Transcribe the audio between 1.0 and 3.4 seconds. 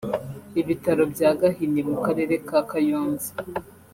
bya Gahini mu Karere ka Kayonza